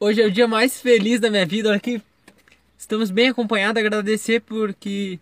[0.00, 1.68] Hoje é o dia mais feliz da minha vida.
[1.68, 2.02] Olha aqui,
[2.76, 3.80] estamos bem acompanhados.
[3.80, 5.20] Agradecer porque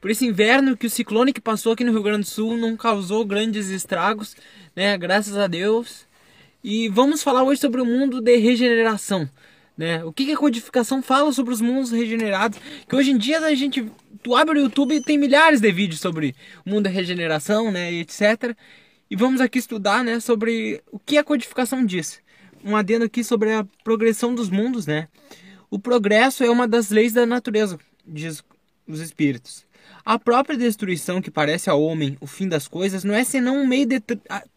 [0.00, 2.76] por esse inverno que o ciclone que passou aqui no Rio Grande do Sul não
[2.76, 4.36] causou grandes estragos,
[4.76, 4.96] né?
[4.96, 6.06] Graças a Deus.
[6.62, 9.28] E vamos falar hoje sobre o mundo de regeneração,
[9.76, 10.04] né?
[10.04, 12.58] O que, que a codificação fala sobre os mundos regenerados?
[12.88, 13.90] Que hoje em dia a gente,
[14.22, 16.34] tu abre o YouTube e tem milhares de vídeos sobre
[16.64, 17.92] o mundo da regeneração, né?
[17.92, 18.56] E etc.
[19.10, 20.20] E vamos aqui estudar, né?
[20.20, 22.24] Sobre o que a codificação diz
[22.66, 25.08] um adendo aqui sobre a progressão dos mundos, né?
[25.70, 28.42] O progresso é uma das leis da natureza, diz
[28.86, 29.64] os espíritos.
[30.04, 33.66] A própria destruição que parece ao homem o fim das coisas não é senão um
[33.66, 34.00] meio de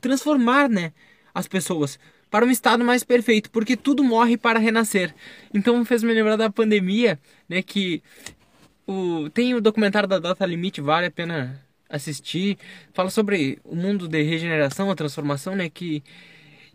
[0.02, 0.92] transformar, né,
[1.34, 2.00] as pessoas
[2.32, 5.14] para um estado mais perfeito, porque tudo morre para renascer.
[5.54, 8.02] Então fez me lembrar da pandemia, né, que
[8.88, 12.58] o tem o documentário da Data Limite, vale a pena assistir,
[12.94, 16.04] fala sobre o mundo de regeneração, a transformação, né, que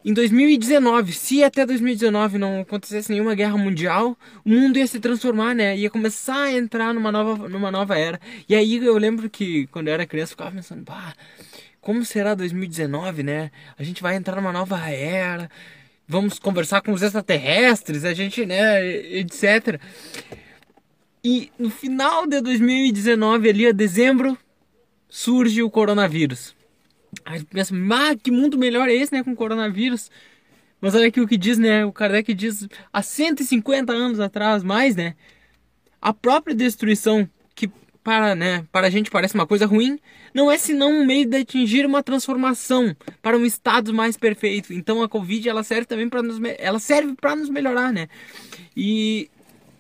[0.04, 5.54] em 2019, se até 2019 não acontecesse nenhuma guerra mundial, o mundo ia se transformar,
[5.54, 5.76] né?
[5.78, 8.20] Ia começar a entrar numa nova, numa nova era.
[8.46, 11.14] E aí eu lembro que quando eu era criança eu ficava pensando, pá,
[11.80, 13.51] como será 2019, né?
[13.79, 15.51] A gente vai entrar numa nova era,
[16.07, 19.80] vamos conversar com os extraterrestres, a gente, né, etc.
[21.24, 24.36] E no final de 2019, ali a dezembro,
[25.09, 26.54] surge o coronavírus.
[27.24, 30.10] Aí tu pensa, ah, que mundo melhor é esse, né, com coronavírus?
[30.80, 34.94] Mas olha aqui o que diz, né, o Kardec diz há 150 anos atrás, mais,
[34.94, 35.14] né,
[36.00, 37.70] a própria destruição que
[38.02, 39.98] para, né, para a gente parece uma coisa ruim,
[40.34, 44.74] não é senão um meio de atingir uma transformação para um estado mais perfeito.
[44.74, 48.08] Então a Covid ela serve também para nos ela serve para nos melhorar, né?
[48.76, 49.30] E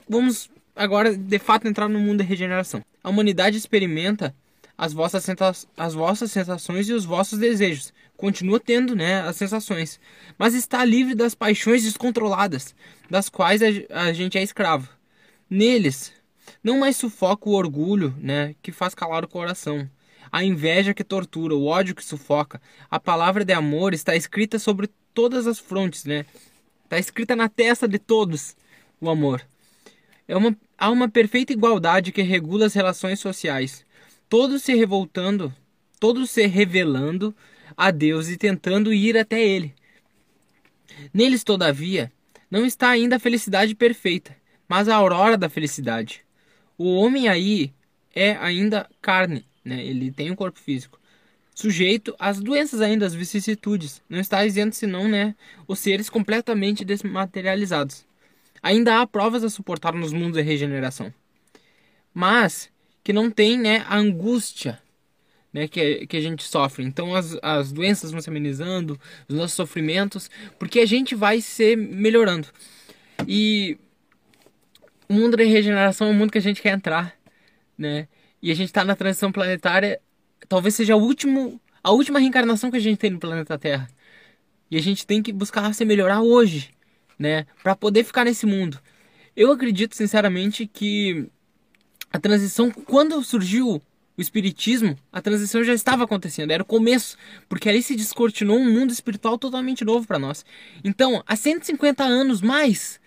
[0.08, 2.82] vamos agora de fato entrar no mundo da regeneração.
[3.02, 4.34] A humanidade experimenta
[4.76, 5.24] as vossas,
[5.76, 7.92] as vossas sensações e os vossos desejos.
[8.16, 10.00] Continua tendo né, as sensações,
[10.38, 12.74] mas está livre das paixões descontroladas,
[13.10, 14.88] das quais a, a gente é escravo.
[15.48, 16.12] Neles,
[16.62, 19.88] não mais sufoca o orgulho né, que faz calar o coração,
[20.30, 22.60] a inveja que tortura, o ódio que sufoca.
[22.90, 26.26] A palavra de amor está escrita sobre todas as frontes, né?
[26.84, 28.56] Está escrita na testa de todos
[29.00, 29.46] o amor.
[30.26, 33.84] É uma, há uma perfeita igualdade que regula as relações sociais
[34.34, 35.54] todos se revoltando,
[36.00, 37.32] todos se revelando
[37.76, 39.72] a Deus e tentando ir até Ele.
[41.12, 42.10] Neles, todavia,
[42.50, 44.36] não está ainda a felicidade perfeita,
[44.66, 46.24] mas a aurora da felicidade.
[46.76, 47.72] O homem aí
[48.12, 49.80] é ainda carne, né?
[49.86, 50.98] ele tem um corpo físico,
[51.54, 54.02] sujeito às doenças ainda, às vicissitudes.
[54.08, 55.36] Não está isento senão né,
[55.68, 58.04] os seres completamente desmaterializados.
[58.60, 61.14] Ainda há provas a suportar nos mundos de regeneração.
[62.12, 62.73] Mas
[63.04, 64.82] que não tem né, a angústia
[65.54, 66.84] né, que, que a gente sofre.
[66.84, 68.98] Então as, as doenças vão se amenizando,
[69.28, 70.28] os nossos sofrimentos,
[70.58, 72.48] porque a gente vai se melhorando.
[73.28, 73.78] E
[75.08, 77.14] o mundo da regeneração é um mundo que a gente quer entrar,
[77.78, 78.08] né?
[78.42, 80.00] E a gente está na transição planetária,
[80.48, 83.88] talvez seja o último, a última reencarnação que a gente tem no planeta Terra.
[84.70, 86.70] E a gente tem que buscar se melhorar hoje,
[87.16, 88.80] né, para poder ficar nesse mundo.
[89.36, 91.28] Eu acredito sinceramente que
[92.14, 93.82] a transição, quando surgiu
[94.16, 98.72] o espiritismo, a transição já estava acontecendo, era o começo, porque ali se descortinou um
[98.72, 100.44] mundo espiritual totalmente novo para nós.
[100.84, 103.00] Então, há 150 anos mais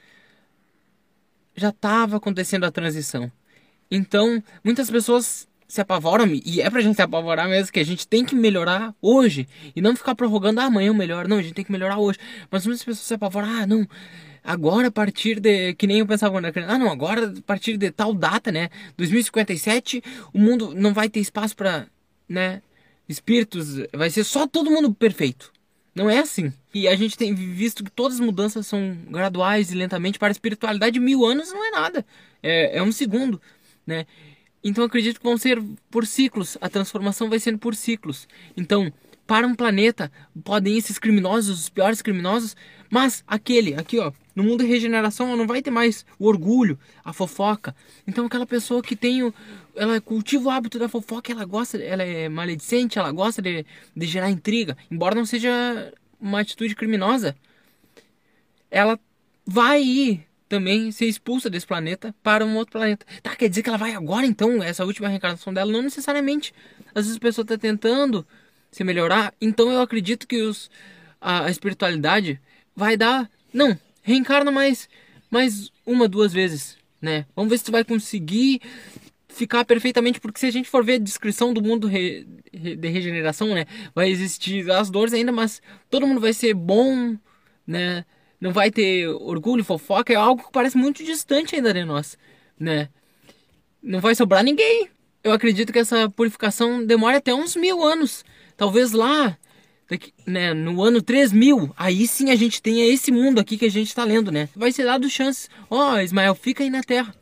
[1.55, 3.31] já estava acontecendo a transição.
[3.89, 8.07] Então, muitas pessoas se apavoram, e é pra gente se apavorar mesmo, que a gente
[8.07, 11.53] tem que melhorar hoje, e não ficar prorrogando, ah, amanhã eu melhor, não, a gente
[11.53, 12.17] tem que melhorar hoje.
[12.49, 13.85] Mas muitas pessoas se apavoram, ah, não,
[14.47, 15.73] agora a partir de.
[15.73, 16.73] Que nem eu pensava quando era criança.
[16.73, 18.69] Ah, não, agora a partir de tal data, né?
[18.95, 20.01] 2057,
[20.33, 21.87] o mundo não vai ter espaço para,
[22.29, 22.61] né?
[23.09, 23.83] Espíritos.
[23.93, 25.51] Vai ser só todo mundo perfeito.
[25.93, 26.53] Não é assim.
[26.73, 30.19] E a gente tem visto que todas as mudanças são graduais e lentamente.
[30.19, 32.05] Para a espiritualidade, mil anos não é nada.
[32.41, 33.41] É, é um segundo,
[33.85, 34.05] né?
[34.63, 36.57] Então acredito que vão ser por ciclos.
[36.59, 38.27] A transformação vai sendo por ciclos.
[38.55, 38.91] Então,
[39.27, 40.11] para um planeta,
[40.43, 42.55] podem esses criminosos, os piores criminosos,
[42.89, 47.11] mas aquele, aqui ó, no mundo de regeneração não vai ter mais o orgulho, a
[47.11, 47.75] fofoca.
[48.07, 49.33] Então aquela pessoa que tem o,
[49.75, 53.65] ela cultiva o hábito da fofoca, ela gosta, ela é maledicente, ela gosta de,
[53.95, 57.35] de gerar intriga, embora não seja uma atitude criminosa.
[58.71, 58.97] Ela
[59.45, 63.05] vai ir também ser expulsa desse planeta para um outro planeta.
[63.21, 65.71] Tá, quer dizer que ela vai agora então, essa última reencarnação dela?
[65.71, 66.53] Não necessariamente.
[66.95, 68.25] Às vezes a pessoa está tentando
[68.71, 69.33] se melhorar.
[69.41, 70.69] Então eu acredito que os,
[71.19, 72.39] a, a espiritualidade
[72.75, 73.29] vai dar.
[73.53, 74.87] Não, reencarna mais,
[75.29, 77.25] mais uma, duas vezes, né?
[77.35, 78.61] Vamos ver se tu vai conseguir
[79.27, 83.53] ficar perfeitamente, porque se a gente for ver a descrição do mundo re, de regeneração,
[83.53, 83.65] né?
[83.93, 87.15] Vai existir as dores ainda, mas todo mundo vai ser bom,
[87.65, 88.03] né?
[88.39, 92.17] Não vai ter orgulho, fofoca, é algo que parece muito distante ainda de nós,
[92.59, 92.89] né?
[93.81, 94.89] Não vai sobrar ninguém.
[95.23, 98.23] Eu acredito que essa purificação demore até uns mil anos.
[98.55, 99.37] Talvez lá,
[99.89, 103.71] daqui, né, no ano 3000, aí sim a gente tenha esse mundo aqui que a
[103.71, 104.49] gente está lendo, né?
[104.55, 105.49] Vai ser dado chance.
[105.69, 107.13] Ó, oh, Ismael, fica aí na Terra.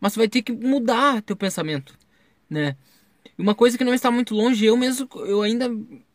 [0.00, 1.94] Mas vai ter que mudar teu pensamento,
[2.48, 2.76] né?
[3.36, 5.68] Uma coisa que não está muito longe, eu mesmo, eu ainda,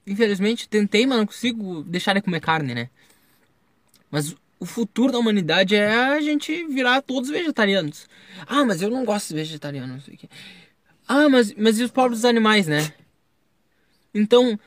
[0.08, 2.90] infelizmente, tentei, mas não consigo deixar de comer carne, né?
[4.12, 8.08] Mas o futuro da humanidade é a gente virar todos vegetarianos.
[8.46, 10.02] Ah, mas eu não gosto de vegetariano,
[11.08, 12.94] Ah, mas, mas e os pobres animais, né?
[14.14, 14.60] Então,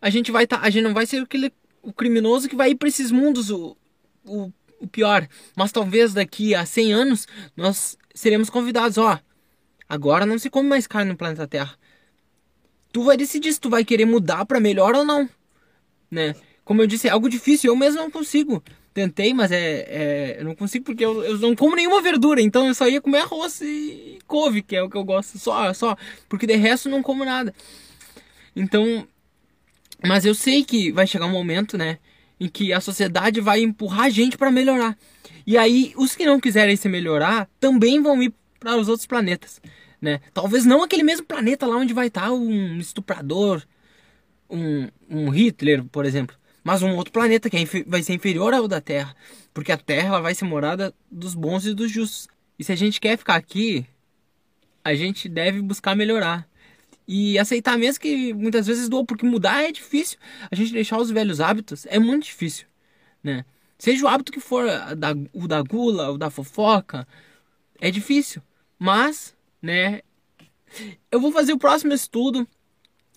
[0.00, 1.52] a gente vai tá, a gente não vai ser aquele
[1.82, 3.76] o criminoso que vai ir para esses mundos o,
[4.24, 9.20] o, o pior, mas talvez daqui a 100 anos nós seremos convidados, ó.
[9.88, 11.78] Agora não se come mais carne no planeta Terra.
[12.92, 15.28] Tu vai decidir se tu vai querer mudar para melhor ou não,
[16.10, 16.34] né?
[16.64, 18.62] Como eu disse, é algo difícil, eu mesmo não consigo.
[18.96, 22.66] Tentei, mas é, é eu não consigo porque eu, eu não como nenhuma verdura, então
[22.66, 25.94] eu só ia comer arroz e couve, que é o que eu gosto, só, só,
[26.30, 27.54] porque de resto não como nada.
[28.56, 29.06] Então,
[30.02, 31.98] mas eu sei que vai chegar um momento, né,
[32.40, 34.96] em que a sociedade vai empurrar a gente para melhorar.
[35.46, 39.60] E aí, os que não quiserem se melhorar também vão ir para os outros planetas,
[40.00, 40.20] né?
[40.32, 43.62] Talvez não aquele mesmo planeta lá onde vai estar um estuprador,
[44.48, 46.34] um, um Hitler, por exemplo,
[46.66, 49.14] mas um outro planeta que é vai ser inferior ao da Terra,
[49.54, 52.26] porque a Terra vai ser morada dos bons e dos justos.
[52.58, 53.86] E se a gente quer ficar aqui,
[54.82, 56.44] a gente deve buscar melhorar.
[57.06, 60.18] E aceitar mesmo que muitas vezes doa, porque mudar é difícil.
[60.50, 62.66] A gente deixar os velhos hábitos é muito difícil,
[63.22, 63.44] né?
[63.78, 64.66] Seja o hábito que for,
[64.96, 67.06] da, o da gula, o da fofoca,
[67.80, 68.42] é difícil.
[68.76, 70.00] Mas, né,
[71.12, 72.44] eu vou fazer o próximo estudo,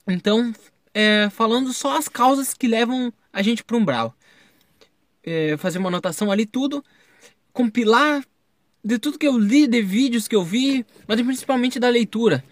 [0.07, 0.53] então,
[0.99, 4.13] é, falando só as causas que levam a gente para um umbral.
[5.23, 6.83] É, fazer uma anotação ali, tudo,
[7.53, 8.25] compilar
[8.83, 12.43] de tudo que eu li, de vídeos que eu vi, mas principalmente da leitura.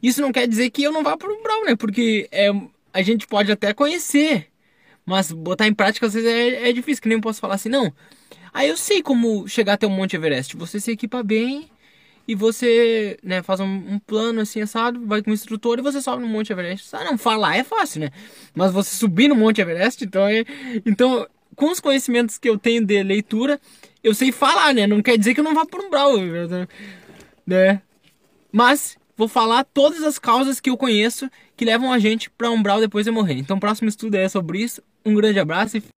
[0.00, 1.74] Isso não quer dizer que eu não vá para o umbral, né?
[1.74, 2.48] Porque é,
[2.92, 4.48] a gente pode até conhecer,
[5.04, 7.68] mas botar em prática às vezes é, é difícil, que nem eu posso falar assim,
[7.68, 7.92] não.
[8.52, 10.56] Aí eu sei como chegar até o Monte Everest.
[10.56, 11.68] Você se equipa bem
[12.26, 16.00] e você né, faz um, um, plano assim, assado, vai com o instrutor e você
[16.02, 16.94] sobe no Monte Everest.
[16.94, 18.10] Ah, não, falar é fácil, né?
[18.54, 20.44] Mas você subir no Monte Everest, então é.
[20.84, 23.60] Então, com os conhecimentos que eu tenho de leitura,
[24.02, 24.86] eu sei falar, né?
[24.86, 26.14] Não quer dizer que eu não vá para um brau,
[27.46, 27.80] né?
[28.50, 32.62] Mas vou falar todas as causas que eu conheço que levam a gente para um
[32.62, 33.34] brau depois de morrer.
[33.34, 34.82] Então, o próximo estudo é sobre isso.
[35.04, 35.82] Um grande abraço e